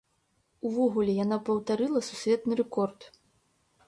[0.69, 2.99] Увогуле, яна паўтарыла сусветны рэкорд.